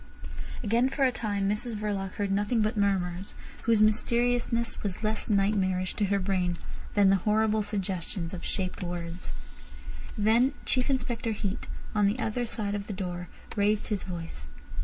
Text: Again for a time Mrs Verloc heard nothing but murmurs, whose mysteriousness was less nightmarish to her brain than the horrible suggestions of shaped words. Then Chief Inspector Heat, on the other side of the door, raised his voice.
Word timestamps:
Again 0.63 0.89
for 0.89 1.03
a 1.05 1.11
time 1.11 1.47
Mrs 1.47 1.75
Verloc 1.75 2.13
heard 2.13 2.31
nothing 2.31 2.63
but 2.63 2.75
murmurs, 2.75 3.35
whose 3.65 3.83
mysteriousness 3.83 4.81
was 4.81 5.03
less 5.03 5.29
nightmarish 5.29 5.93
to 5.93 6.05
her 6.05 6.17
brain 6.17 6.57
than 6.95 7.11
the 7.11 7.17
horrible 7.17 7.61
suggestions 7.61 8.33
of 8.33 8.43
shaped 8.43 8.81
words. 8.81 9.29
Then 10.17 10.55
Chief 10.65 10.89
Inspector 10.89 11.31
Heat, 11.33 11.67
on 11.93 12.07
the 12.07 12.17
other 12.17 12.47
side 12.47 12.73
of 12.73 12.87
the 12.87 12.93
door, 12.93 13.27
raised 13.55 13.89
his 13.89 14.01
voice. 14.01 14.47